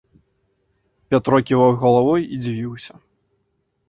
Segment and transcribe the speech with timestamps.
[1.11, 2.93] Пятро ківаў галавой і дзівіўся.